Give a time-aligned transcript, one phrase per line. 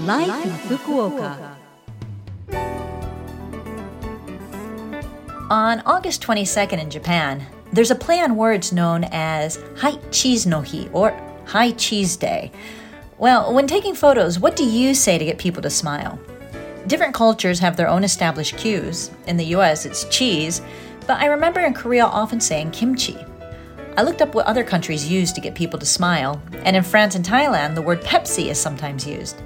[0.00, 1.56] Life, in Fukuoka.
[5.48, 10.60] On August 22nd in Japan, there's a play on words known as Hai Cheese no
[10.60, 11.12] Hi or
[11.46, 12.52] Hai Cheese Day.
[13.16, 16.18] Well, when taking photos, what do you say to get people to smile?
[16.86, 19.10] Different cultures have their own established cues.
[19.26, 20.60] In the US, it's cheese,
[21.06, 23.16] but I remember in Korea often saying kimchi.
[23.96, 27.14] I looked up what other countries use to get people to smile, and in France
[27.14, 29.40] and Thailand, the word Pepsi is sometimes used.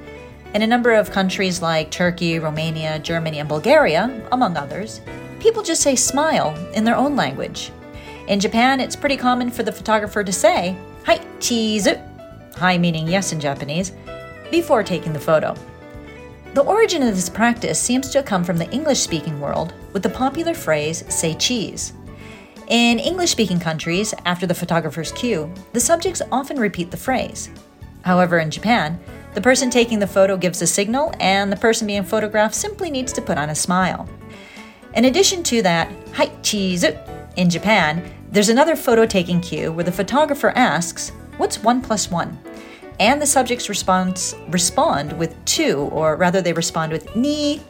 [0.53, 5.01] In a number of countries like Turkey, Romania, Germany, and Bulgaria, among others,
[5.39, 7.71] people just say smile in their own language.
[8.27, 11.87] In Japan, it's pretty common for the photographer to say, Hai, cheese,
[12.57, 13.93] hai meaning yes in Japanese,
[14.51, 15.55] before taking the photo.
[16.55, 20.11] The origin of this practice seems to come from the English speaking world with the
[20.11, 21.93] popular phrase, say cheese.
[22.67, 27.51] In English speaking countries, after the photographer's cue, the subjects often repeat the phrase.
[28.03, 28.99] However, in Japan,
[29.35, 33.13] the person taking the photo gives a signal, and the person being photographed simply needs
[33.13, 34.09] to put on a smile.
[34.95, 36.85] In addition to that, hai cheese
[37.37, 42.39] in Japan, there's another photo taking cue where the photographer asks, What's 1 plus 1?
[42.99, 47.63] And the subjects response, respond with 2, or rather, they respond with ni.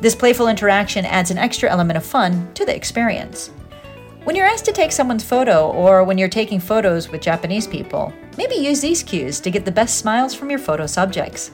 [0.00, 3.50] This playful interaction adds an extra element of fun to the experience.
[4.26, 8.12] When you're asked to take someone's photo, or when you're taking photos with Japanese people,
[8.36, 11.52] maybe use these cues to get the best smiles from your photo subjects.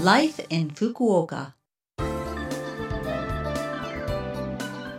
[0.00, 1.52] Life in Fukuoka.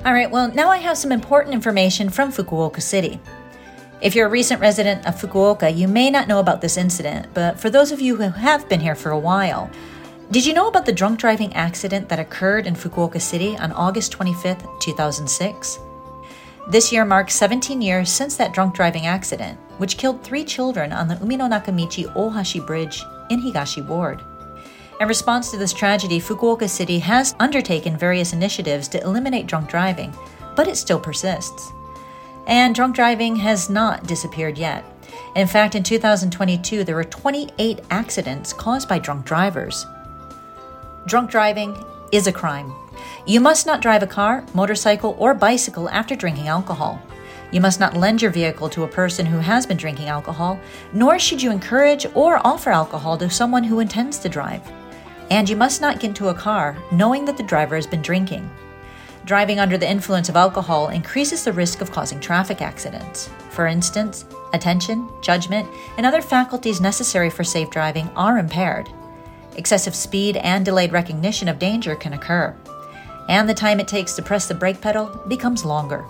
[0.05, 3.19] All right, well, now I have some important information from Fukuoka City.
[4.01, 7.59] If you're a recent resident of Fukuoka, you may not know about this incident, but
[7.59, 9.67] for those of you who have been here for a while,
[10.31, 14.13] did you know about the drunk driving accident that occurred in Fukuoka City on August
[14.13, 15.79] 25, 2006?
[16.69, 21.09] This year marks 17 years since that drunk driving accident, which killed three children on
[21.09, 24.21] the Umino Nakamichi Ohashi Bridge in Higashi Ward.
[25.01, 30.15] In response to this tragedy, Fukuoka City has undertaken various initiatives to eliminate drunk driving,
[30.55, 31.73] but it still persists.
[32.47, 34.85] And drunk driving has not disappeared yet.
[35.35, 39.85] In fact, in 2022, there were 28 accidents caused by drunk drivers.
[41.07, 41.75] Drunk driving
[42.11, 42.71] is a crime.
[43.25, 47.01] You must not drive a car, motorcycle, or bicycle after drinking alcohol.
[47.51, 50.59] You must not lend your vehicle to a person who has been drinking alcohol,
[50.93, 54.61] nor should you encourage or offer alcohol to someone who intends to drive.
[55.31, 58.47] And you must not get into a car knowing that the driver has been drinking.
[59.25, 63.29] Driving under the influence of alcohol increases the risk of causing traffic accidents.
[63.49, 68.89] For instance, attention, judgment, and other faculties necessary for safe driving are impaired.
[69.55, 72.55] Excessive speed and delayed recognition of danger can occur,
[73.27, 76.05] and the time it takes to press the brake pedal becomes longer.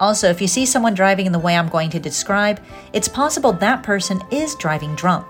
[0.00, 2.60] Also, if you see someone driving in the way I'm going to describe,
[2.92, 5.26] it's possible that person is driving drunk.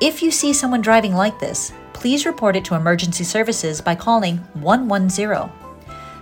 [0.00, 4.36] If you see someone driving like this, please report it to emergency services by calling
[4.54, 5.50] 110.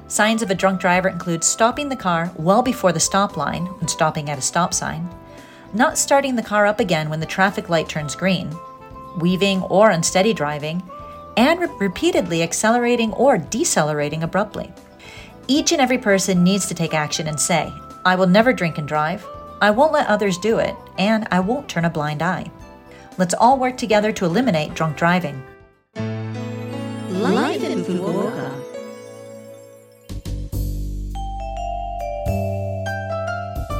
[0.06, 3.88] Signs of a drunk driver include stopping the car well before the stop line when
[3.88, 5.09] stopping at a stop sign,
[5.75, 8.54] not starting the car up again when the traffic light turns green,
[9.19, 10.83] weaving or unsteady driving,
[11.37, 14.73] and re- repeatedly accelerating or decelerating abruptly.
[15.49, 17.73] Each and every person needs to take action and say,
[18.05, 19.25] I will never drink and drive,
[19.61, 22.50] I won't let others do it, and I won't turn a blind eye.
[23.19, 25.43] Let's all work together to eliminate drunk driving.
[27.11, 28.50] Life in Fukuoka.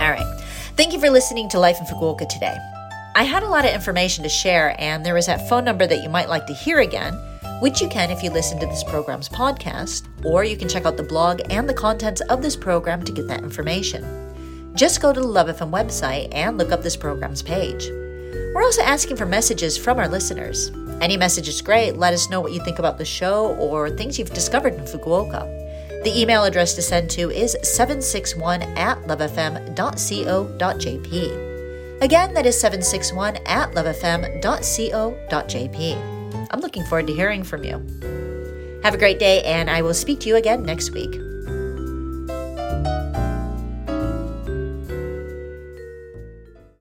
[0.00, 0.43] All right.
[0.76, 2.56] Thank you for listening to Life in Fukuoka today.
[3.15, 6.03] I had a lot of information to share, and there is that phone number that
[6.03, 7.12] you might like to hear again,
[7.61, 10.97] which you can if you listen to this program's podcast, or you can check out
[10.97, 14.73] the blog and the contents of this program to get that information.
[14.75, 17.87] Just go to the Love FM website and look up this program's page.
[18.55, 20.70] We're also asking for messages from our listeners.
[21.03, 21.99] Any message is great.
[21.99, 25.43] Let us know what you think about the show or things you've discovered in Fukuoka.
[26.03, 31.51] The email address to send to is 761 at lovefm.co.jp.
[32.02, 34.43] Again, that is 761 at lovefm.co.jp.
[36.50, 37.75] I'm looking forward to hearing from you.
[38.82, 41.14] Have a great day, and I will speak to you again next week.